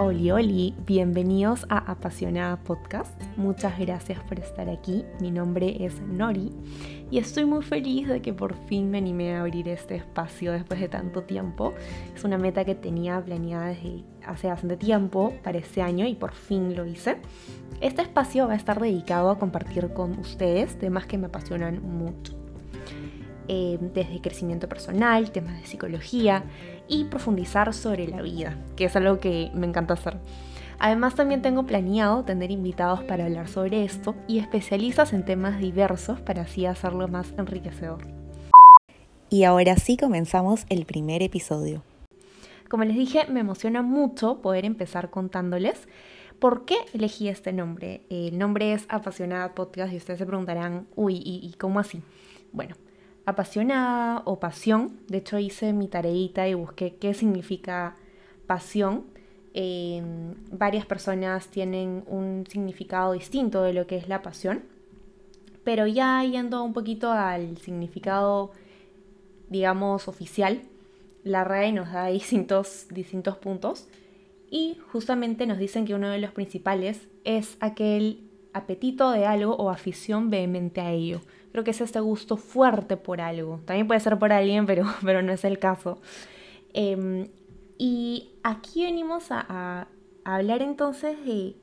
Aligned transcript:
Oli, 0.00 0.30
oli, 0.30 0.74
bienvenidos 0.86 1.66
a 1.68 1.78
Apasionada 1.78 2.56
Podcast. 2.62 3.20
Muchas 3.36 3.76
gracias 3.80 4.22
por 4.22 4.38
estar 4.38 4.68
aquí. 4.68 5.04
Mi 5.20 5.32
nombre 5.32 5.84
es 5.84 6.00
Nori 6.02 6.52
y 7.10 7.18
estoy 7.18 7.46
muy 7.46 7.64
feliz 7.64 8.06
de 8.06 8.22
que 8.22 8.32
por 8.32 8.54
fin 8.68 8.92
me 8.92 8.98
animé 8.98 9.34
a 9.34 9.40
abrir 9.40 9.68
este 9.68 9.96
espacio 9.96 10.52
después 10.52 10.78
de 10.78 10.88
tanto 10.88 11.24
tiempo. 11.24 11.74
Es 12.14 12.22
una 12.22 12.38
meta 12.38 12.64
que 12.64 12.76
tenía 12.76 13.20
planeada 13.20 13.70
desde 13.70 14.04
hace 14.24 14.46
bastante 14.46 14.76
tiempo 14.76 15.34
para 15.42 15.58
este 15.58 15.82
año 15.82 16.06
y 16.06 16.14
por 16.14 16.30
fin 16.30 16.76
lo 16.76 16.86
hice. 16.86 17.16
Este 17.80 18.02
espacio 18.02 18.46
va 18.46 18.52
a 18.52 18.56
estar 18.56 18.80
dedicado 18.80 19.30
a 19.30 19.38
compartir 19.40 19.92
con 19.94 20.16
ustedes 20.20 20.78
temas 20.78 21.06
que 21.06 21.18
me 21.18 21.26
apasionan 21.26 21.82
mucho. 21.82 22.37
Eh, 23.50 23.78
desde 23.94 24.20
crecimiento 24.20 24.68
personal, 24.68 25.30
temas 25.30 25.58
de 25.58 25.66
psicología 25.66 26.44
y 26.86 27.04
profundizar 27.04 27.72
sobre 27.72 28.06
la 28.06 28.20
vida, 28.20 28.58
que 28.76 28.84
es 28.84 28.94
algo 28.94 29.20
que 29.20 29.50
me 29.54 29.66
encanta 29.66 29.94
hacer. 29.94 30.18
Además 30.78 31.14
también 31.14 31.40
tengo 31.40 31.64
planeado 31.64 32.24
tener 32.24 32.50
invitados 32.50 33.02
para 33.04 33.24
hablar 33.24 33.48
sobre 33.48 33.84
esto 33.84 34.14
y 34.26 34.38
especialistas 34.38 35.14
en 35.14 35.24
temas 35.24 35.58
diversos 35.60 36.20
para 36.20 36.42
así 36.42 36.66
hacerlo 36.66 37.08
más 37.08 37.32
enriquecedor. 37.38 38.06
Y 39.30 39.44
ahora 39.44 39.76
sí 39.76 39.96
comenzamos 39.96 40.66
el 40.68 40.84
primer 40.84 41.22
episodio. 41.22 41.82
Como 42.68 42.84
les 42.84 42.96
dije, 42.96 43.26
me 43.30 43.40
emociona 43.40 43.80
mucho 43.80 44.42
poder 44.42 44.66
empezar 44.66 45.08
contándoles 45.08 45.88
por 46.38 46.66
qué 46.66 46.76
elegí 46.92 47.28
este 47.28 47.54
nombre. 47.54 48.02
El 48.10 48.38
nombre 48.38 48.74
es 48.74 48.84
Apasionada 48.90 49.54
Podcast 49.54 49.92
y 49.92 49.96
ustedes 49.96 50.18
se 50.18 50.26
preguntarán, 50.26 50.86
uy, 50.96 51.14
¿y, 51.16 51.40
y 51.42 51.54
cómo 51.54 51.80
así? 51.80 52.02
Bueno, 52.52 52.76
apasionada 53.28 54.22
o 54.24 54.40
pasión. 54.40 55.00
De 55.06 55.18
hecho, 55.18 55.38
hice 55.38 55.74
mi 55.74 55.86
tareita 55.86 56.48
y 56.48 56.54
busqué 56.54 56.94
qué 56.96 57.12
significa 57.12 57.94
pasión. 58.46 59.04
Em, 59.52 60.34
varias 60.50 60.86
personas 60.86 61.48
tienen 61.48 62.04
un 62.06 62.46
significado 62.48 63.12
distinto 63.12 63.62
de 63.62 63.74
lo 63.74 63.86
que 63.86 63.96
es 63.98 64.08
la 64.08 64.22
pasión. 64.22 64.62
Pero 65.62 65.86
ya 65.86 66.24
yendo 66.24 66.62
un 66.62 66.72
poquito 66.72 67.12
al 67.12 67.58
significado, 67.58 68.52
digamos, 69.50 70.08
oficial, 70.08 70.62
la 71.22 71.44
RAE 71.44 71.72
nos 71.72 71.92
da 71.92 72.06
distintos, 72.20 72.86
distintos 72.88 73.36
puntos. 73.36 73.88
Y 74.50 74.78
justamente 74.90 75.46
nos 75.46 75.58
dicen 75.58 75.84
que 75.84 75.94
uno 75.94 76.08
de 76.08 76.18
los 76.18 76.30
principales 76.30 77.08
es 77.24 77.58
aquel 77.60 78.27
apetito 78.52 79.10
de 79.10 79.26
algo 79.26 79.54
o 79.56 79.70
afición 79.70 80.30
vehemente 80.30 80.80
a 80.80 80.92
ello. 80.92 81.20
Creo 81.52 81.64
que 81.64 81.70
es 81.70 81.80
este 81.80 82.00
gusto 82.00 82.36
fuerte 82.36 82.96
por 82.96 83.20
algo. 83.20 83.60
También 83.64 83.86
puede 83.86 84.00
ser 84.00 84.18
por 84.18 84.32
alguien, 84.32 84.66
pero, 84.66 84.84
pero 85.04 85.22
no 85.22 85.32
es 85.32 85.44
el 85.44 85.58
caso. 85.58 86.00
Em, 86.72 87.28
y 87.78 88.30
aquí 88.42 88.84
venimos 88.84 89.26
a, 89.30 89.88
hablar 90.24 90.60
entonces 90.60 91.16
de, 91.24 91.56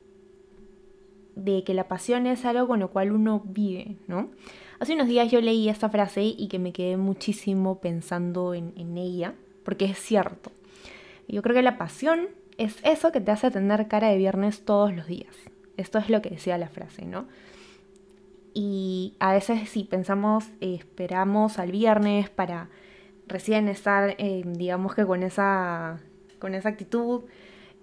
de 1.36 1.62
que 1.62 1.72
la 1.72 1.86
pasión 1.86 2.26
es 2.26 2.44
algo 2.44 2.66
con 2.66 2.80
lo 2.80 2.90
cual 2.90 3.12
uno 3.12 3.42
vive, 3.44 3.96
¿no? 4.08 4.30
Hace 4.80 4.94
unos 4.94 5.06
días 5.06 5.30
yo 5.30 5.40
leí 5.40 5.68
esta 5.68 5.88
frase 5.88 6.22
y 6.24 6.48
que 6.48 6.58
me 6.58 6.72
quedé 6.72 6.96
muchísimo 6.96 7.80
pensando 7.80 8.54
en, 8.54 8.72
en 8.76 8.98
ella, 8.98 9.34
porque 9.64 9.84
es 9.84 9.98
cierto. 9.98 10.50
Yo 11.28 11.42
creo 11.42 11.54
que 11.54 11.62
la 11.62 11.78
pasión 11.78 12.28
es 12.58 12.76
eso 12.82 13.12
que 13.12 13.20
te 13.20 13.30
hace 13.30 13.50
tener 13.50 13.88
cara 13.88 14.08
de 14.08 14.18
viernes 14.18 14.64
todos 14.64 14.94
los 14.94 15.06
días. 15.06 15.34
Esto 15.76 15.98
es 15.98 16.08
lo 16.10 16.22
que 16.22 16.30
decía 16.30 16.58
la 16.58 16.68
frase, 16.68 17.04
¿no? 17.04 17.26
Y 18.54 19.14
a 19.18 19.32
veces 19.32 19.68
si 19.68 19.84
pensamos, 19.84 20.46
esperamos 20.60 21.58
al 21.58 21.72
viernes 21.72 22.30
para 22.30 22.70
recién 23.26 23.68
estar, 23.68 24.14
eh, 24.18 24.42
digamos 24.46 24.94
que 24.94 25.04
con 25.04 25.22
esa, 25.22 26.00
con 26.38 26.54
esa 26.54 26.70
actitud. 26.70 27.24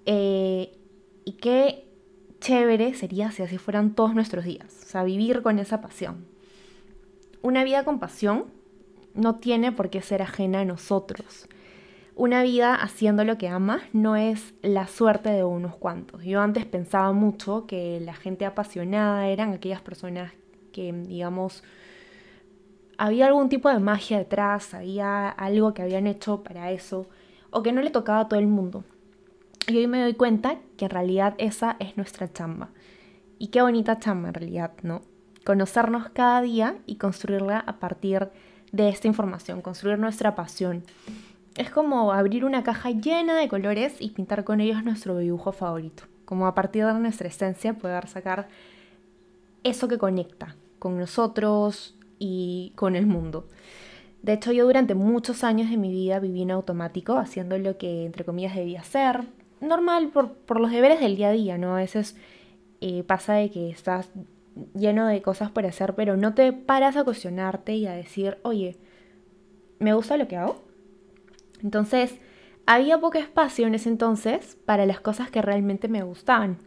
Eh, 0.06 0.76
y 1.26 1.34
qué 1.34 1.88
chévere 2.40 2.94
sería 2.94 3.32
si 3.32 3.44
así 3.44 3.58
fueran 3.58 3.94
todos 3.96 4.16
nuestros 4.16 4.46
días, 4.46 4.84
o 4.84 4.86
sea, 4.88 5.04
vivir 5.04 5.42
con 5.42 5.60
esa 5.60 5.80
pasión. 5.80 6.26
Una 7.42 7.64
vida 7.64 7.84
con 7.86 8.00
pasión 8.00 8.46
no 9.14 9.36
tiene 9.36 9.72
por 9.72 9.90
qué 9.90 10.02
ser 10.02 10.22
ajena 10.22 10.62
a 10.62 10.66
nosotros. 10.66 11.48
Una 12.16 12.44
vida 12.44 12.76
haciendo 12.76 13.24
lo 13.24 13.40
que 13.40 13.48
amas 13.48 13.82
no 13.92 14.16
es 14.16 14.54
la 14.62 14.86
suerte 14.86 15.30
de 15.30 15.44
unos 15.44 15.76
cuantos. 15.76 16.24
Yo 16.24 16.42
antes 16.42 16.64
pensaba 16.66 17.12
mucho 17.12 17.66
que 17.66 18.00
la 18.02 18.14
gente 18.14 18.46
apasionada 18.46 19.28
eran 19.30 19.52
aquellas 19.52 19.82
personas 19.82 20.32
que, 20.72 20.94
digamos, 20.94 21.64
había 23.00 23.26
algún 23.26 23.50
tipo 23.50 23.68
de 23.68 23.80
magia 23.80 24.20
detrás, 24.20 24.76
había 24.76 25.28
algo 25.28 25.74
que 25.74 25.82
habían 25.82 26.06
hecho 26.06 26.44
para 26.44 26.72
eso, 26.72 27.08
o 27.50 27.64
que 27.64 27.72
no 27.72 27.82
le 27.82 27.90
tocaba 27.90 28.20
a 28.20 28.28
todo 28.28 28.40
el 28.40 28.48
mundo. 28.48 28.84
Y 29.68 29.78
hoy 29.78 29.88
me 29.88 30.02
doy 30.02 30.14
cuenta 30.14 30.60
que 30.78 30.86
en 30.86 30.92
realidad 30.92 31.34
esa 31.40 31.78
es 31.80 31.98
nuestra 31.98 32.32
chamba. 32.32 32.70
Y 33.40 33.48
qué 33.48 33.64
bonita 33.64 33.98
chamba 33.98 34.28
en 34.28 34.36
realidad, 34.36 34.74
¿no? 34.84 35.02
Conocernos 35.44 36.10
cada 36.10 36.42
día 36.44 36.78
y 36.86 36.98
construirla 36.98 37.60
a 37.60 37.80
partir 37.80 38.30
de 38.72 38.90
esta 38.90 39.08
información, 39.08 39.62
construir 39.62 39.98
nuestra 39.98 40.36
pasión 40.36 40.84
es 41.56 41.70
como 41.70 42.12
abrir 42.12 42.46
una 42.46 42.64
caja 42.64 42.92
llena 42.92 43.36
de 43.36 43.48
colores 43.48 43.96
y 44.00 44.10
pintar 44.12 44.44
con 44.44 44.60
ellos 44.60 44.84
nuestro 44.84 45.18
dibujo 45.18 45.52
favorito. 45.52 46.04
Como 46.26 46.48
a 46.48 46.56
partir 46.56 46.86
de 46.86 46.94
nuestra 46.94 47.28
esencia 47.28 47.74
poder 47.74 48.08
sacar 48.08 48.48
eso 49.64 49.88
que 49.88 49.98
conecta 49.98 50.56
con 50.80 50.98
nosotros 50.98 51.96
y 52.20 52.74
con 52.76 52.96
el 52.96 53.06
mundo. 53.06 53.48
De 54.22 54.34
hecho, 54.34 54.52
yo 54.52 54.66
durante 54.66 54.96
muchos 54.96 55.44
años 55.44 55.70
de 55.70 55.78
mi 55.78 55.92
vida 55.92 56.20
viví 56.20 56.42
en 56.42 56.52
automático, 56.52 57.18
haciendo 57.18 57.58
lo 57.58 57.78
que, 57.78 58.06
entre 58.06 58.24
comillas, 58.24 58.56
debía 58.56 58.80
hacer. 58.80 59.26
Normal 59.60 60.10
por, 60.10 60.60
los 60.60 60.72
deberes 60.72 61.02
del 61.02 61.18
día 61.18 61.30
a 61.30 61.34
día, 61.34 61.58
¿no? 61.58 61.76
A 61.76 61.80
veces 61.80 62.16
eh, 62.80 63.04
pasa 63.04 63.34
de 63.34 63.52
que 63.52 63.70
estás 63.70 64.10
lleno 64.74 65.08
de 65.08 65.22
cosas 65.22 65.52
por 65.52 65.66
hacer, 65.66 65.94
pero 65.96 66.16
no 66.16 66.34
te 66.34 66.54
paras 66.54 66.96
a 66.96 67.04
cuestionarte 67.04 67.76
y 67.76 67.86
a 67.86 67.94
decir, 67.94 68.38
oye, 68.44 68.78
¿me 69.80 69.94
gusta 69.94 70.16
lo 70.16 70.28
que 70.28 70.38
hago? 70.38 70.62
Entonces, 71.64 72.20
había 72.66 73.00
poco 73.00 73.18
espacio 73.18 73.68
en 73.68 73.76
ese 73.76 73.90
entonces 73.90 74.58
para 74.66 74.86
las 74.86 75.00
cosas 75.00 75.32
que 75.32 75.42
realmente 75.42 75.88
me 75.88 76.04
gustaban. 76.04 76.60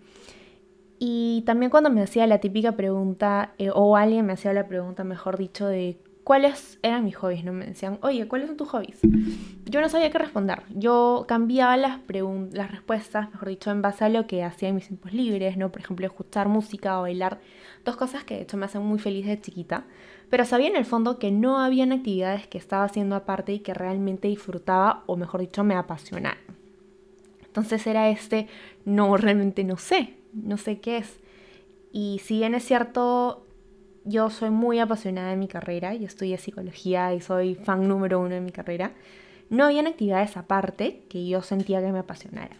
Y 0.98 1.42
también 1.46 1.70
cuando 1.70 1.90
me 1.90 2.02
hacía 2.02 2.26
la 2.26 2.38
típica 2.40 2.72
pregunta, 2.72 3.54
eh, 3.58 3.70
o 3.72 3.96
alguien 3.96 4.26
me 4.26 4.32
hacía 4.32 4.52
la 4.52 4.66
pregunta, 4.66 5.04
mejor 5.04 5.36
dicho, 5.36 5.66
de 5.66 5.98
cuáles 6.26 6.81
eran 6.82 7.04
mis 7.04 7.14
hobbies, 7.14 7.44
¿no? 7.44 7.53
Me 7.53 7.66
decían, 7.66 7.98
oye, 8.03 8.26
¿cuáles 8.26 8.48
son 8.48 8.56
tus 8.56 8.69
hobbies? 8.69 8.98
Yo 9.64 9.81
no 9.81 9.88
sabía 9.88 10.10
qué 10.10 10.19
responder. 10.19 10.62
Yo 10.70 11.25
cambiaba 11.28 11.76
las, 11.76 12.00
las 12.53 12.70
respuestas, 12.70 13.31
mejor 13.31 13.48
dicho, 13.48 13.70
en 13.70 13.81
base 13.81 14.04
a 14.04 14.09
lo 14.09 14.26
que 14.26 14.42
hacía 14.42 14.70
en 14.70 14.75
mis 14.75 14.88
tiempos 14.88 15.12
libres, 15.12 15.56
¿no? 15.56 15.70
Por 15.70 15.82
ejemplo, 15.82 16.04
escuchar 16.04 16.48
música 16.48 16.98
o 16.98 17.03
bailar. 17.03 17.38
Dos 17.84 17.97
cosas 17.97 18.25
que 18.25 18.34
de 18.34 18.42
hecho 18.42 18.56
me 18.56 18.66
hacen 18.66 18.82
muy 18.82 18.98
feliz 18.98 19.26
de 19.26 19.41
chiquita 19.41 19.84
pero 20.28 20.44
sabía 20.44 20.69
en 20.69 20.76
el 20.76 20.84
fondo 20.84 21.19
que 21.19 21.31
no 21.31 21.60
habían 21.60 21.92
actividades 21.92 22.47
que 22.48 22.58
estaba 22.58 22.84
haciendo 22.84 23.14
aparte 23.14 23.53
y 23.53 23.60
que 23.60 23.75
realmente 23.75 24.28
disfrutaba, 24.28 25.04
o 25.06 25.16
mejor 25.16 25.41
dicho, 25.41 25.62
me 25.62 25.76
apasionaban. 25.76 26.38
Entonces 27.44 27.87
era 27.87 28.08
este, 28.08 28.48
no, 28.84 29.16
realmente 29.16 29.64
no 29.64 29.76
sé, 29.76 30.16
no 30.32 30.56
sé 30.56 30.81
qué 30.81 30.98
es. 30.98 31.20
Y 31.93 32.20
si 32.25 32.38
bien 32.38 32.54
es 32.54 32.64
cierto, 32.64 33.45
yo 34.06 34.31
soy 34.31 34.50
muy 34.50 34.78
apasionada 34.78 35.31
de 35.31 35.37
mi 35.37 35.49
carrera, 35.49 35.94
yo 35.94 36.06
estudié 36.06 36.39
psicología 36.39 37.12
y 37.12 37.21
soy 37.21 37.56
fan 37.56 37.89
número 37.89 38.21
uno 38.21 38.31
de 38.31 38.41
mi 38.41 38.53
carrera, 38.53 38.93
no 39.50 39.65
habían 39.65 39.87
actividades 39.87 40.37
aparte 40.37 41.03
que 41.09 41.27
yo 41.27 41.43
sentía 41.43 41.81
que 41.81 41.93
me 41.93 41.99
apasionaran. 41.99 42.56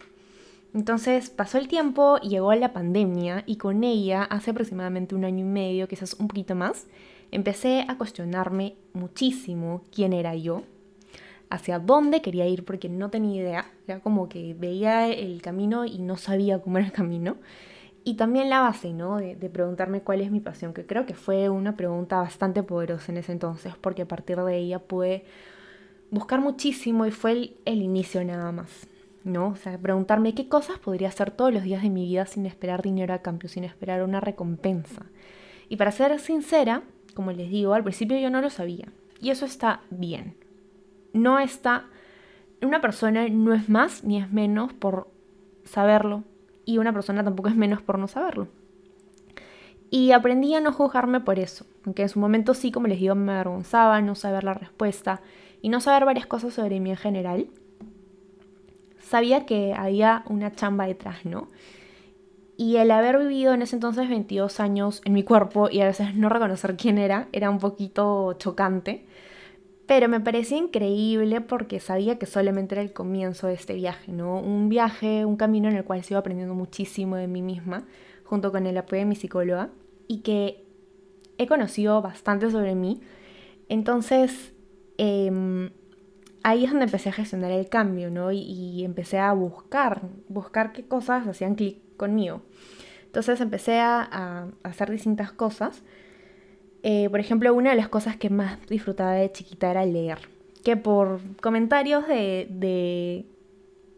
Entonces 0.73 1.29
pasó 1.29 1.57
el 1.57 1.67
tiempo, 1.67 2.17
llegó 2.19 2.53
la 2.53 2.73
pandemia 2.73 3.43
y 3.45 3.55
con 3.55 3.83
ella, 3.83 4.23
hace 4.23 4.51
aproximadamente 4.51 5.15
un 5.15 5.23
año 5.23 5.45
y 5.45 5.47
medio, 5.47 5.87
quizás 5.87 6.15
un 6.19 6.27
poquito 6.27 6.53
más, 6.53 6.85
empecé 7.31 7.85
a 7.87 7.97
cuestionarme 7.97 8.75
muchísimo 8.93 9.81
quién 9.91 10.13
era 10.13 10.35
yo, 10.35 10.63
hacia 11.49 11.79
dónde 11.79 12.21
quería 12.21 12.47
ir 12.47 12.65
porque 12.65 12.89
no 12.89 13.09
tenía 13.09 13.41
idea, 13.41 13.71
era 13.87 14.01
como 14.01 14.27
que 14.27 14.53
veía 14.53 15.07
el 15.07 15.41
camino 15.41 15.85
y 15.85 15.99
no 15.99 16.17
sabía 16.17 16.61
cómo 16.61 16.77
era 16.77 16.87
el 16.87 16.93
camino. 16.93 17.37
Y 18.07 18.13
también 18.13 18.49
la 18.49 18.61
base, 18.61 18.93
¿no? 18.93 19.17
De, 19.17 19.35
preguntarme 19.49 19.99
cuál 19.99 20.21
es 20.21 20.31
mi 20.31 20.39
pasión, 20.39 20.73
que 20.73 20.85
creo 20.85 21.05
que 21.05 21.13
fue 21.13 21.49
una 21.49 21.75
pregunta 21.75 22.15
bastante 22.15 22.63
poderosa 22.63 23.11
en 23.11 23.17
ese 23.17 23.33
entonces, 23.33 23.73
porque 23.81 24.03
a 24.03 24.07
partir 24.07 24.37
de 24.37 24.57
ella 24.57 24.79
pude 24.79 25.25
buscar 26.09 26.39
muchísimo 26.39 27.05
y 27.05 27.11
fue 27.11 27.33
el, 27.33 27.57
el 27.65 27.81
inicio 27.81 28.23
nada 28.23 28.53
más, 28.53 28.87
¿no? 29.25 29.49
O 29.49 29.55
sea, 29.57 29.77
preguntarme 29.77 30.33
qué 30.33 30.47
cosas 30.47 30.79
podría 30.79 31.09
hacer 31.09 31.31
todos 31.31 31.53
los 31.53 31.63
días 31.63 31.83
de 31.83 31.89
mi 31.89 32.05
vida 32.05 32.25
sin 32.25 32.45
esperar 32.45 32.81
dinero 32.81 33.13
a 33.13 33.21
cambio, 33.21 33.49
sin 33.49 33.65
esperar 33.65 34.01
una 34.01 34.21
recompensa. 34.21 35.07
Y 35.67 35.75
para 35.75 35.91
ser 35.91 36.17
sincera, 36.21 36.83
como 37.13 37.33
les 37.33 37.49
digo, 37.49 37.73
al 37.73 37.83
principio 37.83 38.17
yo 38.17 38.29
no 38.29 38.39
lo 38.39 38.49
sabía. 38.49 38.87
Y 39.19 39.31
eso 39.31 39.43
está 39.43 39.81
bien. 39.89 40.37
No 41.11 41.39
está... 41.39 41.87
Una 42.61 42.79
persona 42.79 43.27
no 43.27 43.53
es 43.53 43.67
más 43.67 44.05
ni 44.05 44.21
es 44.21 44.31
menos 44.31 44.71
por 44.71 45.11
saberlo. 45.65 46.23
Y 46.67 46.77
una 46.77 46.93
persona 46.93 47.23
tampoco 47.23 47.49
es 47.49 47.55
menos 47.55 47.81
por 47.81 47.97
no 47.97 48.07
saberlo. 48.07 48.49
Y 49.89 50.11
aprendí 50.11 50.53
a 50.53 50.59
no 50.59 50.73
juzgarme 50.73 51.21
por 51.21 51.39
eso. 51.39 51.65
Aunque 51.85 52.01
en 52.03 52.09
su 52.09 52.19
momento 52.19 52.53
sí, 52.53 52.71
como 52.71 52.87
les 52.87 52.99
digo, 52.99 53.15
me 53.15 53.31
avergonzaba 53.31 54.01
no 54.01 54.15
saber 54.15 54.43
la 54.43 54.53
respuesta 54.53 55.21
y 55.61 55.69
no 55.69 55.79
saber 55.79 56.03
varias 56.05 56.27
cosas 56.27 56.53
sobre 56.53 56.79
mí 56.81 56.89
en 56.91 56.97
general. 56.97 57.47
sabía 58.99 59.45
que 59.45 59.73
había 59.73 60.23
una 60.27 60.51
chamba 60.51 60.85
detrás, 60.85 61.25
¿no? 61.25 61.47
Y 62.57 62.75
el 62.77 62.91
haber 62.91 63.17
vivido 63.19 63.53
en 63.53 63.61
ese 63.61 63.77
entonces 63.77 64.09
22 64.09 64.59
años 64.59 65.01
en 65.05 65.13
mi 65.13 65.23
cuerpo 65.23 65.69
y 65.71 65.79
a 65.79 65.85
veces 65.85 66.15
no 66.15 66.27
reconocer 66.27 66.75
quién 66.75 66.97
era, 66.97 67.29
era 67.31 67.49
un 67.49 67.59
poquito 67.59 68.33
chocante. 68.33 69.05
Pero 69.87 70.09
me 70.09 70.19
parecía 70.19 70.57
increíble 70.57 71.39
porque 71.39 71.79
sabía 71.79 72.19
que 72.19 72.25
solamente 72.25 72.75
era 72.75 72.81
el 72.81 72.91
comienzo 72.91 73.47
de 73.47 73.53
este 73.53 73.73
viaje, 73.73 74.11
¿no? 74.11 74.37
Un 74.37 74.67
viaje, 74.67 75.23
un 75.23 75.37
camino 75.37 75.69
en 75.69 75.77
el 75.77 75.85
cual 75.85 76.03
sigo 76.03 76.19
aprendiendo 76.19 76.53
muchísimo 76.53 77.15
de 77.15 77.27
mí 77.27 77.41
misma, 77.41 77.87
junto 78.25 78.51
con 78.51 78.67
el 78.67 78.77
apoyo 78.77 78.99
de 78.99 79.05
mi 79.05 79.15
psicóloga, 79.15 79.69
y 80.07 80.19
que 80.19 80.65
he 81.37 81.47
conocido 81.47 82.01
bastante 82.01 82.51
sobre 82.51 82.75
mí. 82.75 82.99
Entonces, 83.69 84.53
em, 84.97 85.69
ahí 86.43 86.65
es 86.65 86.71
donde 86.71 86.85
empecé 86.85 87.07
a 87.09 87.13
gestionar 87.13 87.51
el 87.51 87.69
cambio, 87.69 88.11
¿no? 88.11 88.33
Y, 88.33 88.83
empecé 88.83 89.19
a 89.19 89.31
buscar, 89.31 90.01
buscar 90.27 90.73
qué 90.73 90.85
cosas 90.85 91.25
hacían 91.27 91.55
clic 91.55 91.79
conmigo. 91.95 92.41
Entonces 93.05 93.39
empecé 93.39 93.79
a 93.79 94.49
hacer 94.63 94.91
distintas 94.91 95.31
cosas 95.31 95.81
eh, 96.83 97.09
por 97.09 97.19
ejemplo, 97.19 97.53
una 97.53 97.71
de 97.71 97.75
las 97.75 97.89
cosas 97.89 98.17
que 98.17 98.29
más 98.29 98.59
disfrutaba 98.67 99.13
de 99.13 99.31
chiquita 99.31 99.71
era 99.71 99.85
leer. 99.85 100.19
Que 100.63 100.77
por 100.77 101.19
comentarios 101.41 102.07
de, 102.07 103.25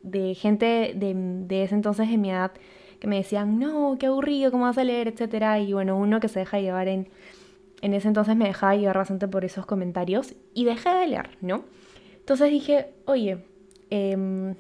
de, 0.03 0.35
gente 0.35 0.93
de, 0.95 1.63
ese 1.63 1.75
entonces 1.75 2.09
de 2.09 2.17
mi 2.17 2.31
edad 2.31 2.51
que 2.99 3.07
me 3.07 3.17
decían, 3.17 3.59
no, 3.59 3.97
qué 3.99 4.07
aburrido, 4.07 4.51
¿cómo 4.51 4.65
vas 4.65 4.77
a 4.77 4.83
leer? 4.83 5.07
etcétera. 5.07 5.59
Y 5.59 5.73
bueno, 5.73 5.97
uno 5.97 6.19
que 6.19 6.27
se 6.27 6.39
deja 6.39 6.59
llevar 6.59 6.87
en, 6.87 7.07
en 7.81 7.93
ese 7.93 8.07
entonces 8.07 8.35
me 8.35 8.45
dejaba 8.45 8.75
llevar 8.75 8.97
bastante 8.97 9.27
por 9.27 9.45
esos 9.45 9.65
comentarios 9.65 10.35
y 10.53 10.65
dejé 10.65 10.89
de 10.89 11.07
leer, 11.07 11.37
¿no? 11.41 11.63
Entonces 12.19 12.51
dije, 12.51 12.93
oye, 13.05 13.45
em, 13.89 14.55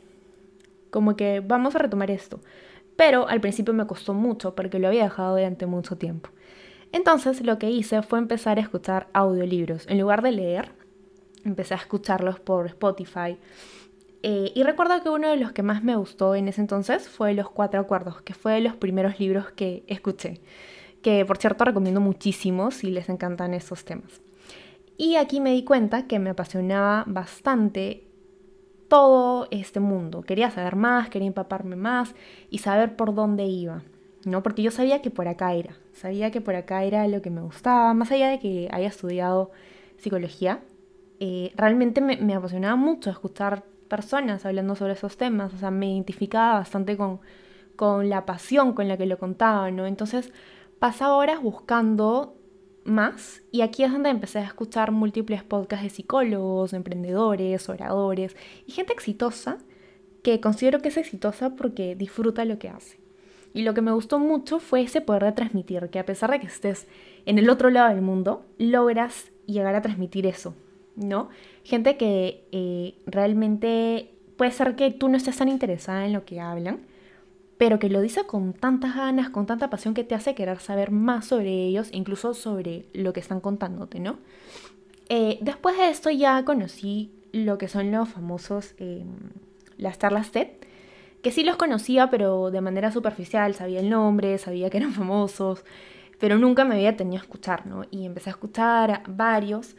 como 0.89 1.15
que 1.15 1.41
vamos 1.41 1.75
a 1.75 1.79
retomar 1.79 2.09
esto. 2.11 2.39
Pero 2.95 3.27
al 3.27 3.41
principio 3.41 3.73
me 3.73 3.87
costó 3.87 4.13
mucho 4.13 4.55
porque 4.55 4.79
lo 4.79 4.87
había 4.87 5.03
dejado 5.03 5.35
durante 5.35 5.65
mucho 5.65 5.97
tiempo. 5.97 6.29
Entonces 6.91 7.41
lo 7.41 7.59
que 7.59 7.69
hice 7.69 8.01
fue 8.01 8.19
empezar 8.19 8.57
a 8.57 8.61
escuchar 8.61 9.07
audiolibros. 9.13 9.85
En 9.87 9.99
lugar 9.99 10.21
de 10.21 10.31
leer, 10.31 10.71
empecé 11.45 11.73
a 11.75 11.77
escucharlos 11.77 12.39
por 12.39 12.65
Spotify. 12.67 13.37
Eh, 14.21 14.51
y 14.53 14.63
recuerdo 14.63 15.01
que 15.01 15.09
uno 15.09 15.29
de 15.29 15.37
los 15.37 15.53
que 15.53 15.63
más 15.63 15.83
me 15.83 15.95
gustó 15.95 16.35
en 16.35 16.47
ese 16.47 16.61
entonces 16.61 17.07
fue 17.07 17.33
Los 17.33 17.49
Cuatro 17.49 17.79
Acuerdos, 17.79 18.21
que 18.21 18.33
fue 18.33 18.53
de 18.53 18.61
los 18.61 18.75
primeros 18.75 19.19
libros 19.19 19.51
que 19.51 19.83
escuché. 19.87 20.41
Que 21.01 21.25
por 21.25 21.37
cierto 21.37 21.63
recomiendo 21.63 22.01
muchísimo 22.01 22.71
si 22.71 22.91
les 22.91 23.07
encantan 23.07 23.53
esos 23.53 23.85
temas. 23.85 24.21
Y 24.97 25.15
aquí 25.15 25.39
me 25.39 25.53
di 25.53 25.63
cuenta 25.63 26.07
que 26.07 26.19
me 26.19 26.31
apasionaba 26.31 27.05
bastante 27.07 28.09
todo 28.89 29.47
este 29.51 29.79
mundo. 29.79 30.23
Quería 30.23 30.51
saber 30.51 30.75
más, 30.75 31.09
quería 31.09 31.27
empaparme 31.27 31.77
más 31.77 32.13
y 32.49 32.57
saber 32.57 32.97
por 32.97 33.13
dónde 33.15 33.45
iba. 33.45 33.83
¿No? 34.25 34.43
Porque 34.43 34.61
yo 34.61 34.71
sabía 34.71 35.01
que 35.01 35.11
por 35.11 35.27
acá 35.27 35.53
era, 35.53 35.75
sabía 35.93 36.31
que 36.31 36.41
por 36.41 36.55
acá 36.55 36.83
era 36.83 37.07
lo 37.07 37.21
que 37.21 37.29
me 37.29 37.41
gustaba, 37.41 37.93
más 37.93 38.11
allá 38.11 38.29
de 38.29 38.39
que 38.39 38.69
haya 38.71 38.87
estudiado 38.87 39.51
psicología, 39.97 40.61
eh, 41.19 41.51
realmente 41.55 42.01
me, 42.01 42.33
apasionaba 42.33 42.75
mucho 42.75 43.09
escuchar 43.09 43.63
personas 43.87 44.45
hablando 44.45 44.75
sobre 44.75 44.93
esos 44.93 45.17
temas, 45.17 45.53
o 45.53 45.57
sea, 45.57 45.71
me 45.71 45.91
identificaba 45.91 46.59
bastante 46.59 46.95
con, 46.95 47.19
con 47.75 48.09
la 48.09 48.25
pasión 48.25 48.73
con 48.73 48.87
la 48.87 48.97
que 48.97 49.05
lo 49.05 49.17
contaban, 49.17 49.75
¿no? 49.75 49.85
Entonces 49.85 50.31
pasaba 50.79 51.15
horas 51.17 51.41
buscando 51.41 52.35
más 52.85 53.41
y 53.51 53.61
aquí 53.61 53.83
es 53.83 53.91
donde 53.91 54.09
empecé 54.09 54.39
a 54.39 54.45
escuchar 54.45 54.91
múltiples 54.91 55.43
podcasts 55.43 55.83
de 55.83 55.89
psicólogos, 55.89 56.73
emprendedores, 56.73 57.67
oradores 57.69 58.35
y 58.65 58.71
gente 58.71 58.93
exitosa 58.93 59.57
que 60.23 60.39
considero 60.39 60.79
que 60.79 60.89
es 60.89 60.97
exitosa 60.97 61.55
porque 61.55 61.95
disfruta 61.95 62.45
lo 62.45 62.59
que 62.59 62.69
hace. 62.69 62.99
Y 63.53 63.63
lo 63.63 63.73
que 63.73 63.81
me 63.81 63.91
gustó 63.91 64.19
mucho 64.19 64.59
fue 64.59 64.81
ese 64.81 65.01
poder 65.01 65.23
de 65.23 65.31
transmitir, 65.31 65.89
que 65.89 65.99
a 65.99 66.05
pesar 66.05 66.31
de 66.31 66.39
que 66.39 66.47
estés 66.47 66.87
en 67.25 67.39
el 67.39 67.49
otro 67.49 67.69
lado 67.69 67.89
del 67.89 68.01
mundo, 68.01 68.45
logras 68.57 69.31
llegar 69.45 69.75
a 69.75 69.81
transmitir 69.81 70.25
eso, 70.27 70.53
¿no? 70.95 71.29
Gente 71.63 71.97
que 71.97 72.47
eh, 72.51 72.95
realmente 73.05 74.11
puede 74.37 74.51
ser 74.51 74.75
que 74.75 74.91
tú 74.91 75.09
no 75.09 75.17
estés 75.17 75.37
tan 75.37 75.49
interesada 75.49 76.05
en 76.05 76.13
lo 76.13 76.25
que 76.25 76.39
hablan, 76.39 76.81
pero 77.57 77.77
que 77.77 77.89
lo 77.89 77.99
dice 77.99 78.25
con 78.25 78.53
tantas 78.53 78.95
ganas, 78.95 79.29
con 79.29 79.45
tanta 79.45 79.69
pasión 79.69 79.93
que 79.93 80.05
te 80.05 80.15
hace 80.15 80.33
querer 80.33 80.59
saber 80.59 80.91
más 80.91 81.25
sobre 81.25 81.65
ellos, 81.65 81.89
incluso 81.91 82.33
sobre 82.33 82.85
lo 82.93 83.11
que 83.11 83.19
están 83.19 83.41
contándote, 83.41 83.99
¿no? 83.99 84.17
Eh, 85.09 85.39
después 85.41 85.75
de 85.77 85.89
esto 85.89 86.09
ya 86.09 86.45
conocí 86.45 87.11
lo 87.31 87.57
que 87.57 87.67
son 87.67 87.91
los 87.91 88.07
famosos, 88.07 88.75
em, 88.77 89.07
las 89.77 89.99
charlas 89.99 90.31
TED, 90.31 90.47
que 91.21 91.31
sí 91.31 91.43
los 91.43 91.57
conocía, 91.57 92.09
pero 92.09 92.51
de 92.51 92.61
manera 92.61 92.91
superficial, 92.91 93.53
sabía 93.53 93.79
el 93.79 93.89
nombre, 93.89 94.37
sabía 94.37 94.69
que 94.69 94.77
eran 94.77 94.93
famosos, 94.93 95.63
pero 96.19 96.37
nunca 96.37 96.65
me 96.65 96.75
había 96.75 96.95
tenido 96.97 97.21
a 97.21 97.23
escuchar, 97.23 97.65
¿no? 97.65 97.83
Y 97.91 98.05
empecé 98.05 98.29
a 98.29 98.33
escuchar 98.33 98.91
a 98.91 99.03
varios, 99.07 99.75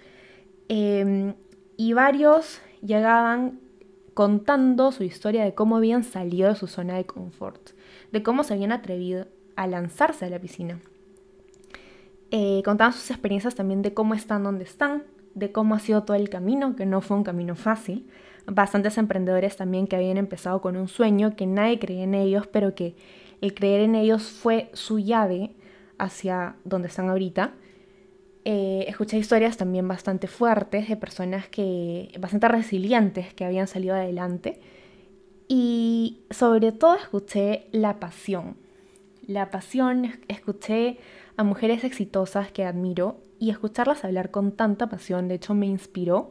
em, 0.68 1.34
y 1.76 1.92
varios 1.92 2.60
llegaban 2.82 3.60
contando 4.14 4.92
su 4.92 5.04
historia 5.04 5.44
de 5.44 5.54
cómo 5.54 5.76
habían 5.76 6.04
salido 6.04 6.48
de 6.48 6.56
su 6.56 6.66
zona 6.66 6.96
de 6.96 7.04
confort, 7.06 7.70
de 8.12 8.22
cómo 8.22 8.44
se 8.44 8.54
habían 8.54 8.72
atrevido 8.72 9.26
a 9.56 9.66
lanzarse 9.66 10.26
a 10.26 10.30
la 10.30 10.38
piscina. 10.38 10.80
Eh, 12.30 12.62
contaban 12.64 12.92
sus 12.92 13.10
experiencias 13.10 13.54
también 13.54 13.82
de 13.82 13.92
cómo 13.92 14.14
están 14.14 14.44
donde 14.44 14.64
están, 14.64 15.04
de 15.34 15.52
cómo 15.52 15.74
ha 15.74 15.78
sido 15.78 16.02
todo 16.02 16.16
el 16.16 16.28
camino, 16.28 16.76
que 16.76 16.86
no 16.86 17.00
fue 17.00 17.16
un 17.16 17.24
camino 17.24 17.54
fácil, 17.54 18.06
bastantes 18.46 18.98
emprendedores 18.98 19.56
también 19.56 19.86
que 19.86 19.96
habían 19.96 20.16
empezado 20.16 20.60
con 20.60 20.76
un 20.76 20.88
sueño, 20.88 21.36
que 21.36 21.46
nadie 21.46 21.78
creía 21.78 22.04
en 22.04 22.14
ellos, 22.14 22.46
pero 22.46 22.74
que 22.74 22.94
el 23.40 23.54
creer 23.54 23.80
en 23.82 23.94
ellos 23.94 24.22
fue 24.24 24.70
su 24.74 24.98
llave 24.98 25.54
hacia 25.98 26.56
donde 26.64 26.88
están 26.88 27.08
ahorita. 27.08 27.52
Eh, 28.44 28.86
escuché 28.88 29.18
historias 29.18 29.56
también 29.56 29.86
bastante 29.86 30.26
fuertes 30.26 30.88
de 30.88 30.96
personas 30.96 31.48
que, 31.48 32.10
bastante 32.18 32.48
resilientes, 32.48 33.34
que 33.34 33.44
habían 33.44 33.66
salido 33.66 33.94
adelante. 33.94 34.60
Y 35.48 36.22
sobre 36.30 36.72
todo 36.72 36.94
escuché 36.96 37.66
la 37.72 38.00
pasión. 38.00 38.56
La 39.26 39.50
pasión, 39.50 40.20
escuché 40.28 40.98
a 41.36 41.44
mujeres 41.44 41.84
exitosas 41.84 42.50
que 42.52 42.64
admiro 42.64 43.20
y 43.40 43.50
escucharlas 43.50 44.04
hablar 44.04 44.30
con 44.30 44.52
tanta 44.52 44.88
pasión, 44.88 45.26
de 45.26 45.34
hecho 45.34 45.54
me 45.54 45.66
inspiró 45.66 46.30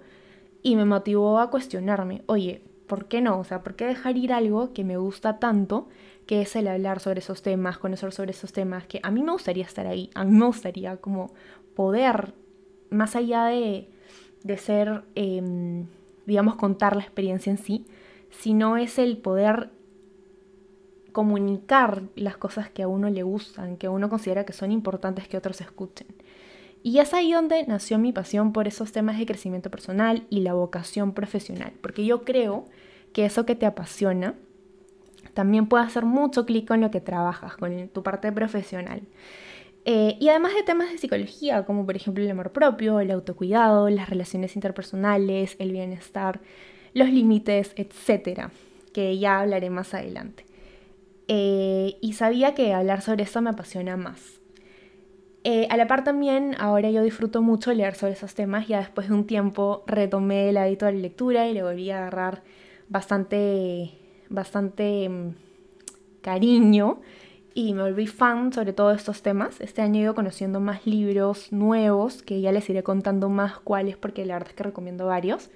y 0.62 0.76
me 0.76 0.86
motivó 0.86 1.40
a 1.40 1.50
cuestionarme, 1.50 2.22
oye, 2.28 2.62
¿por 2.88 3.08
qué 3.08 3.20
no? 3.20 3.40
O 3.40 3.44
sea, 3.44 3.64
¿por 3.64 3.76
qué 3.76 3.86
dejar 3.86 4.16
ir 4.16 4.32
algo 4.32 4.74
que 4.74 4.84
me 4.84 4.96
gusta 4.96 5.40
tanto, 5.40 5.90
que 6.28 6.42
es 6.42 6.56
el 6.56 6.68
hablar 6.68 7.00
sobre 7.00 7.20
esos 7.20 7.42
temas, 7.42 7.80
conocer 7.80 8.12
sobre 8.12 8.32
esos 8.32 8.54
temas, 8.54 8.86
que 8.86 9.00
a 9.02 9.10
mí 9.10 9.24
me 9.24 9.32
gustaría 9.32 9.66
estar 9.66 9.88
ahí, 9.88 10.12
a 10.14 10.24
mí 10.24 10.38
me 10.38 10.46
gustaría 10.46 10.98
como 10.98 11.34
poder, 11.76 12.36
más 12.92 13.16
allá 13.16 13.46
de, 13.46 13.90
de 14.44 14.58
ser, 14.58 15.04
em, 15.16 15.88
digamos, 16.28 16.56
contar 16.56 16.96
la 16.96 17.02
experiencia 17.02 17.50
en 17.50 17.58
sí, 17.58 17.86
sino 18.30 18.78
es 18.78 19.00
el 19.00 19.18
poder 19.18 19.72
comunicar 21.12 22.04
las 22.16 22.38
cosas 22.38 22.70
que 22.70 22.84
a 22.84 22.88
uno 22.88 23.10
le 23.10 23.24
gustan, 23.24 23.78
que 23.78 23.90
uno 23.90 24.10
considera 24.10 24.46
que 24.46 24.54
son 24.54 24.72
importantes 24.72 25.28
que 25.28 25.38
otros 25.38 25.60
escuchen. 25.62 26.08
Y 26.82 27.00
es 27.00 27.14
ahí 27.14 27.34
donde 27.34 27.66
nació 27.68 28.00
mi 28.00 28.14
pasión 28.14 28.54
por 28.54 28.68
esos 28.68 28.92
temas 28.92 29.18
de 29.18 29.26
crecimiento 29.26 29.70
personal 29.70 30.26
y 30.30 30.42
la 30.42 30.54
vocación 30.54 31.14
profesional, 31.14 31.74
porque 31.82 32.06
yo 32.06 32.24
creo 32.24 32.66
que 33.14 33.26
eso 33.26 33.46
que 33.46 33.56
te 33.56 33.66
apasiona 33.66 34.36
también 35.34 35.68
puede 35.68 35.84
hacer 35.84 36.06
mucho 36.06 36.46
clic 36.46 36.68
con 36.68 36.82
lo 36.82 36.92
que 36.92 37.02
trabajas, 37.02 37.58
con 37.58 37.90
tu 37.90 38.04
parte 38.04 38.32
profesional. 38.32 39.02
Eh, 39.86 40.18
y 40.20 40.30
además 40.30 40.54
de 40.54 40.64
temas 40.64 40.92
de 40.92 40.98
psicología, 40.98 41.66
como 41.66 41.86
por 41.86 41.96
ejemplo 41.96 42.24
el 42.24 42.32
amor 42.32 42.52
propio, 42.52 43.00
el 43.00 43.12
autocuidado, 43.12 43.90
las 43.90 44.10
relaciones 44.10 44.56
interpersonales, 44.56 45.56
el 45.60 45.72
bienestar, 45.72 46.42
los 46.94 47.10
límites, 47.10 47.74
etcétera, 47.76 48.52
que 48.94 49.18
ya 49.18 49.40
hablaré 49.40 49.70
más 49.70 49.94
adelante. 49.94 50.46
Eh, 51.28 51.98
y 52.02 52.14
sabía 52.14 52.56
que 52.56 52.74
hablar 52.74 53.02
sobre 53.02 53.24
eso 53.24 53.42
me 53.42 53.52
apasiona 53.52 53.98
más. 53.98 54.39
Eh, 55.46 55.68
a 55.70 55.78
la 55.78 55.88
par 55.88 56.04
también, 56.04 56.56
ahora 56.60 56.92
yo 56.92 57.02
disfruto 57.02 57.42
mucho 57.42 57.74
leer 57.74 57.96
sobre 57.96 58.14
esos 58.14 58.36
temas, 58.36 58.68
ya 58.68 58.80
después 58.80 59.08
de 59.08 59.14
un 59.14 59.26
tiempo 59.26 59.84
retomé 59.88 60.50
el 60.50 60.58
hábito 60.58 60.86
de 60.86 60.94
la 60.94 61.00
lectura 61.00 61.48
y 61.48 61.54
le 61.54 61.64
volví 61.64 61.90
a 61.92 62.00
agarrar 62.00 62.44
bastante, 62.90 63.92
bastante 64.30 65.08
mm, 65.08 65.36
cariño 66.22 67.00
y 67.54 67.74
me 67.74 67.84
volví 67.84 68.06
fan 68.08 68.52
sobre 68.52 68.74
todo 68.74 68.92
estos 68.92 69.22
temas. 69.22 69.62
Este 69.62 69.82
año 69.82 70.00
he 70.00 70.04
ido 70.04 70.16
conociendo 70.16 70.60
más 70.60 70.86
libros 70.86 71.54
nuevos 71.54 72.22
que 72.22 72.42
ya 72.42 72.52
les 72.52 72.70
iré 72.70 72.84
contando 72.84 73.30
más 73.30 73.60
cuáles 73.60 73.96
porque 73.96 74.26
la 74.26 74.36
verdad 74.36 74.50
es 74.50 74.56
que 74.56 74.64
recomiendo 74.64 75.06
varios. 75.06 75.50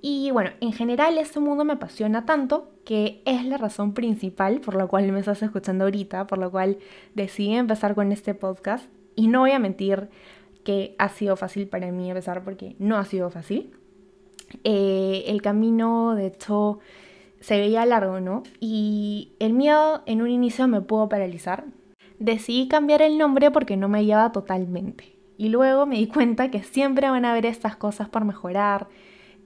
Y 0.00 0.30
bueno, 0.30 0.50
en 0.60 0.72
general 0.72 1.18
este 1.18 1.40
mundo 1.40 1.64
me 1.64 1.72
apasiona 1.72 2.24
tanto 2.24 2.70
que 2.84 3.20
es 3.24 3.44
la 3.44 3.56
razón 3.58 3.94
principal 3.94 4.60
por 4.60 4.76
la 4.76 4.86
cual 4.86 5.10
me 5.10 5.18
estás 5.18 5.42
escuchando 5.42 5.84
ahorita, 5.84 6.28
por 6.28 6.38
la 6.38 6.48
cual 6.48 6.78
decidí 7.16 7.54
empezar 7.54 7.96
con 7.96 8.12
este 8.12 8.34
podcast 8.34 8.88
y 9.18 9.26
no 9.26 9.40
voy 9.40 9.50
a 9.50 9.58
mentir 9.58 10.10
que 10.62 10.94
ha 10.96 11.08
sido 11.08 11.34
fácil 11.34 11.66
para 11.66 11.90
mí 11.90 12.08
empezar 12.08 12.44
porque 12.44 12.76
no 12.78 12.96
ha 12.96 13.04
sido 13.04 13.30
fácil. 13.30 13.72
Eh, 14.62 15.24
el 15.26 15.42
camino, 15.42 16.14
de 16.14 16.28
hecho, 16.28 16.78
se 17.40 17.58
veía 17.58 17.84
largo, 17.84 18.20
¿no? 18.20 18.44
Y 18.60 19.32
el 19.40 19.54
miedo 19.54 20.04
en 20.06 20.22
un 20.22 20.30
inicio 20.30 20.68
me 20.68 20.82
pudo 20.82 21.08
paralizar. 21.08 21.64
Decidí 22.20 22.68
cambiar 22.68 23.02
el 23.02 23.18
nombre 23.18 23.50
porque 23.50 23.76
no 23.76 23.88
me 23.88 24.04
llevaba 24.04 24.30
totalmente. 24.30 25.16
Y 25.36 25.48
luego 25.48 25.84
me 25.84 25.96
di 25.96 26.06
cuenta 26.06 26.52
que 26.52 26.62
siempre 26.62 27.10
van 27.10 27.24
a 27.24 27.32
haber 27.32 27.46
estas 27.46 27.74
cosas 27.74 28.08
por 28.08 28.24
mejorar 28.24 28.86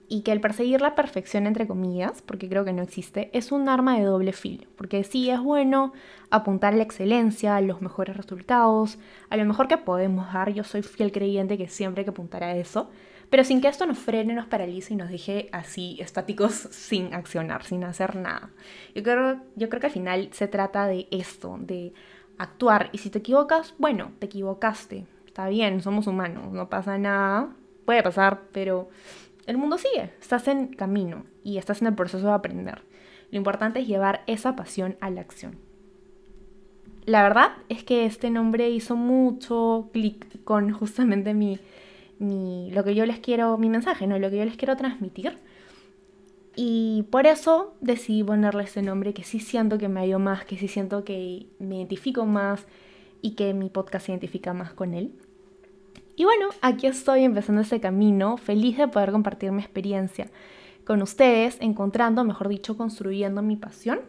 y 0.07 0.21
que 0.21 0.31
el 0.31 0.41
perseguir 0.41 0.81
la 0.81 0.95
perfección, 0.95 1.47
entre 1.47 1.67
comillas, 1.67 2.21
porque 2.21 2.49
creo 2.49 2.65
que 2.65 2.73
no 2.73 2.83
existe, 2.83 3.29
es 3.33 3.51
un 3.51 3.69
arma 3.69 3.97
de 3.97 4.03
doble 4.03 4.33
filo. 4.33 4.67
Porque 4.75 5.03
sí 5.03 5.29
es 5.29 5.39
bueno 5.39 5.93
apuntar 6.29 6.73
a 6.73 6.77
la 6.77 6.83
excelencia, 6.83 7.55
a 7.55 7.61
los 7.61 7.81
mejores 7.81 8.15
resultados, 8.17 8.99
a 9.29 9.37
lo 9.37 9.45
mejor 9.45 9.67
que 9.67 9.77
podemos 9.77 10.31
dar. 10.33 10.53
Yo 10.53 10.63
soy 10.63 10.81
fiel 10.83 11.11
creyente 11.11 11.57
que 11.57 11.67
siempre 11.67 12.01
hay 12.01 12.05
que 12.05 12.11
apuntar 12.11 12.43
a 12.43 12.55
eso 12.55 12.89
pero 13.33 13.43
sin 13.43 13.61
que 13.61 13.67
esto 13.67 13.87
nos 13.87 13.97
frene, 13.97 14.35
nos 14.35 14.45
paralice 14.45 14.93
y 14.93 14.95
nos 14.95 15.09
deje 15.09 15.49
así 15.51 15.97
estáticos 15.99 16.53
sin 16.69 17.15
accionar, 17.15 17.63
sin 17.63 17.83
hacer 17.83 18.15
nada. 18.15 18.51
Yo 18.93 19.01
creo, 19.01 19.39
yo 19.55 19.69
creo 19.69 19.79
que 19.79 19.87
al 19.87 19.91
final 19.91 20.29
se 20.33 20.47
trata 20.47 20.85
de 20.85 21.07
esto, 21.09 21.57
de 21.59 21.95
actuar. 22.37 22.89
Y 22.91 22.99
si 22.99 23.09
te 23.09 23.17
equivocas, 23.17 23.73
bueno, 23.79 24.11
te 24.19 24.27
equivocaste. 24.27 25.07
Está 25.25 25.47
bien, 25.47 25.81
somos 25.81 26.05
humanos, 26.05 26.53
no 26.53 26.69
pasa 26.69 26.99
nada. 26.99 27.49
Puede 27.85 28.03
pasar, 28.03 28.41
pero 28.51 28.89
el 29.45 29.57
mundo 29.57 29.77
sigue. 29.77 30.11
Estás 30.21 30.47
en 30.47 30.67
camino 30.67 31.25
y 31.43 31.57
estás 31.57 31.81
en 31.81 31.87
el 31.87 31.95
proceso 31.95 32.27
de 32.27 32.33
aprender. 32.33 32.81
Lo 33.31 33.37
importante 33.37 33.79
es 33.79 33.87
llevar 33.87 34.23
esa 34.27 34.55
pasión 34.55 34.97
a 35.01 35.09
la 35.09 35.21
acción. 35.21 35.57
La 37.05 37.23
verdad 37.23 37.49
es 37.69 37.83
que 37.83 38.05
este 38.05 38.29
nombre 38.29 38.69
hizo 38.69 38.95
mucho 38.95 39.89
clic 39.91 40.43
con 40.43 40.71
justamente 40.71 41.33
mi 41.33 41.59
lo 42.19 42.83
que 42.83 42.95
yo 42.95 43.05
les 43.05 43.19
quiero, 43.19 43.57
mi 43.57 43.69
mensaje, 43.69 44.07
¿no? 44.07 44.17
Lo 44.17 44.29
que 44.29 44.37
yo 44.37 44.45
les 44.45 44.55
quiero 44.55 44.77
transmitir. 44.77 45.37
Y 46.55 47.03
por 47.11 47.25
eso 47.25 47.75
decidí 47.81 48.23
ponerle 48.23 48.63
ese 48.63 48.81
nombre 48.81 49.13
que 49.13 49.23
sí 49.23 49.39
siento 49.39 49.77
que 49.77 49.89
me 49.89 50.01
ayudó 50.01 50.19
más, 50.19 50.45
que 50.45 50.57
sí 50.57 50.67
siento 50.67 51.03
que 51.03 51.47
me 51.59 51.77
identifico 51.77 52.25
más 52.25 52.65
y 53.21 53.31
que 53.31 53.53
mi 53.53 53.69
podcast 53.69 54.05
se 54.05 54.11
identifica 54.11 54.53
más 54.53 54.73
con 54.73 54.93
él. 54.93 55.11
Y 56.15 56.25
bueno, 56.25 56.49
aquí 56.61 56.87
estoy 56.87 57.23
empezando 57.23 57.61
ese 57.61 57.79
camino, 57.79 58.37
feliz 58.37 58.77
de 58.77 58.87
poder 58.87 59.11
compartir 59.11 59.51
mi 59.51 59.61
experiencia 59.61 60.27
con 60.85 61.01
ustedes, 61.01 61.57
encontrando, 61.59 62.23
mejor 62.23 62.49
dicho, 62.49 62.77
construyendo 62.77 63.41
mi 63.41 63.55
pasión. 63.55 64.01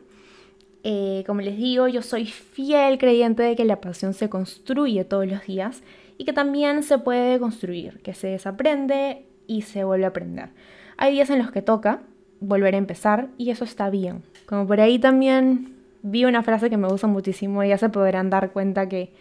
Eh, 0.82 1.24
como 1.26 1.40
les 1.40 1.56
digo, 1.56 1.88
yo 1.88 2.02
soy 2.02 2.26
fiel 2.26 2.98
creyente 2.98 3.42
de 3.42 3.56
que 3.56 3.64
la 3.64 3.80
pasión 3.80 4.12
se 4.12 4.28
construye 4.28 5.04
todos 5.04 5.26
los 5.26 5.46
días 5.46 5.82
y 6.18 6.24
que 6.24 6.32
también 6.32 6.82
se 6.82 6.98
puede 6.98 7.38
construir, 7.38 8.00
que 8.02 8.12
se 8.12 8.28
desaprende 8.28 9.24
y 9.46 9.62
se 9.62 9.84
vuelve 9.84 10.04
a 10.04 10.08
aprender. 10.08 10.50
Hay 10.98 11.12
días 11.12 11.30
en 11.30 11.38
los 11.38 11.50
que 11.50 11.62
toca 11.62 12.02
volver 12.40 12.74
a 12.74 12.78
empezar 12.78 13.28
y 13.38 13.50
eso 13.50 13.64
está 13.64 13.88
bien. 13.88 14.22
Como 14.46 14.66
por 14.66 14.80
ahí 14.80 14.98
también 14.98 15.74
vi 16.02 16.26
una 16.26 16.42
frase 16.42 16.68
que 16.68 16.76
me 16.76 16.88
gusta 16.88 17.06
muchísimo 17.06 17.64
y 17.64 17.68
ya 17.68 17.78
se 17.78 17.88
podrán 17.88 18.28
dar 18.28 18.52
cuenta 18.52 18.88
que, 18.88 19.14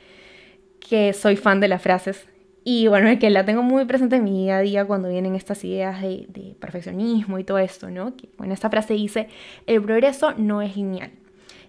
que 0.82 1.14
soy 1.14 1.38
fan 1.38 1.62
de 1.62 1.70
las 1.70 1.82
frases. 1.82 2.28
Y 2.64 2.88
bueno, 2.88 3.10
es 3.10 3.20
que 3.20 3.30
la 3.30 3.46
tengo 3.46 3.62
muy 3.62 3.86
presente 3.86 4.16
en 4.16 4.24
mi 4.24 4.44
día 4.44 4.58
a 4.58 4.62
día 4.62 4.86
cuando 4.86 5.10
vienen 5.10 5.36
estas 5.36 5.64
ideas 5.66 6.02
de, 6.02 6.26
de 6.30 6.56
perfeccionismo 6.60 7.38
y 7.40 7.44
todo 7.44 7.58
esto, 7.58 7.90
¿no? 7.90 8.16
Que, 8.16 8.30
bueno, 8.38 8.54
esta 8.54 8.70
frase 8.70 8.94
dice, 8.94 9.28
el 9.68 9.82
progreso 9.82 10.34
no 10.38 10.62
es 10.62 10.78
lineal. 10.78 11.12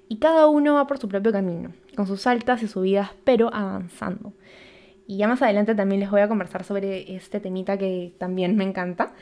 Y 0.09 0.19
cada 0.19 0.47
uno 0.47 0.75
va 0.75 0.87
por 0.87 0.99
su 0.99 1.09
propio 1.09 1.33
camino, 1.33 1.73
con 1.97 2.07
sus 2.07 2.27
altas 2.27 2.63
y 2.63 2.69
subidas, 2.69 3.11
pero 3.25 3.53
avanzando. 3.53 4.33
Y 5.07 5.19
ya 5.19 5.29
más 5.29 5.43
adelante 5.43 5.75
también 5.75 6.01
les 6.01 6.11
voy 6.11 6.21
a 6.21 6.29
conversar 6.29 6.65
sobre 6.65 7.15
este 7.15 7.41
temita 7.41 7.77
que 7.79 8.15
también 8.19 8.57
me 8.57 8.65
encanta. 8.65 9.15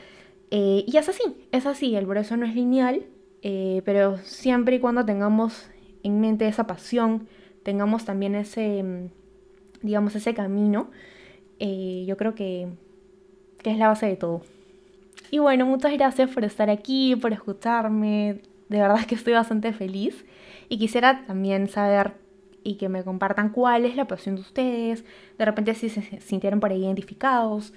Eh, 0.51 0.85
y 0.87 0.97
es 0.97 1.09
así, 1.09 1.23
es 1.51 1.65
así, 1.65 1.95
el 1.95 2.05
progreso 2.05 2.37
no 2.37 2.45
es 2.45 2.55
lineal, 2.55 3.05
eh, 3.41 3.81
pero 3.85 4.17
siempre 4.19 4.75
y 4.75 4.79
cuando 4.79 5.03
tengamos 5.05 5.69
en 6.03 6.21
mente 6.21 6.47
esa 6.47 6.67
pasión, 6.67 7.27
tengamos 7.63 8.05
también 8.05 8.35
ese, 8.35 8.83
mm, 8.83 9.09
digamos, 9.81 10.15
ese 10.15 10.33
camino, 10.33 10.91
eh, 11.65 12.03
yo 12.05 12.17
creo 12.17 12.35
que, 12.35 12.67
que 13.59 13.71
es 13.71 13.77
la 13.77 13.87
base 13.87 14.05
de 14.05 14.17
todo. 14.17 14.41
Y 15.31 15.39
bueno, 15.39 15.65
muchas 15.65 15.93
gracias 15.93 16.29
por 16.29 16.43
estar 16.43 16.69
aquí, 16.69 17.15
por 17.15 17.31
escucharme. 17.31 18.41
De 18.67 18.79
verdad 18.79 19.05
que 19.05 19.15
estoy 19.15 19.31
bastante 19.31 19.71
feliz. 19.71 20.25
Y 20.67 20.77
quisiera 20.77 21.25
también 21.25 21.69
saber 21.69 22.15
y 22.65 22.75
que 22.75 22.89
me 22.89 23.05
compartan 23.05 23.49
cuál 23.49 23.85
es 23.85 23.95
la 23.95 24.07
pasión 24.07 24.35
de 24.35 24.41
ustedes, 24.41 25.05
de 25.37 25.45
repente 25.45 25.73
si 25.73 25.89
se 25.89 26.19
sintieron 26.19 26.59
por 26.59 26.71
ahí 26.71 26.83
identificados. 26.83 27.73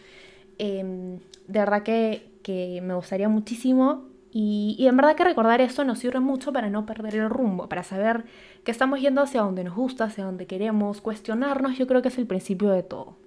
Em, 0.59 1.19
de 1.47 1.59
verdad 1.61 1.83
que, 1.85 2.28
que, 2.43 2.81
me 2.83 2.95
gustaría 2.95 3.28
muchísimo 3.28 4.07
y, 4.33 4.75
y, 4.78 4.87
en 4.88 4.97
verdad 4.97 5.14
que 5.16 5.25
recordar 5.25 5.61
esto 5.61 5.85
nos 5.85 5.99
sirve 5.99 6.21
mucho 6.21 6.52
para 6.52 6.71
no 6.71 6.87
perder 6.87 7.16
el 7.16 7.31
rumbo, 7.31 7.69
para 7.69 7.83
saber 7.83 8.25
que 8.64 8.71
estamos 8.73 9.00
yendo 9.00 9.23
hacia 9.23 9.43
donde 9.43 9.64
nos 9.64 9.75
gusta, 9.76 10.05
hacia 10.05 10.25
donde 10.25 10.47
queremos, 10.47 11.00
cuestionarnos, 11.00 11.78
yo 11.78 11.87
creo 11.87 12.02
que 12.02 12.09
es 12.09 12.19
el 12.19 12.26
principio 12.26 12.71
de 12.71 12.83
todo. 12.83 13.25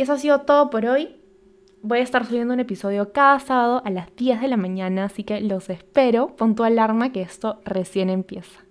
Y 0.00 0.02
eso 0.02 0.14
ha 0.14 0.18
sido 0.18 0.40
todo 0.40 0.70
por 0.70 0.86
hoy. 0.86 1.14
Voy 1.82 1.98
a 1.98 2.02
estar 2.02 2.24
subiendo 2.24 2.54
un 2.54 2.60
episodio 2.60 3.12
cada 3.12 3.38
sábado 3.38 3.82
a 3.84 3.90
las 3.90 4.16
10 4.16 4.40
de 4.40 4.48
la 4.48 4.56
mañana, 4.56 5.04
así 5.04 5.24
que 5.24 5.42
los 5.42 5.68
espero. 5.68 6.34
Pon 6.36 6.54
tu 6.54 6.64
alarma 6.64 7.12
que 7.12 7.20
esto 7.20 7.60
recién 7.66 8.08
empieza. 8.08 8.64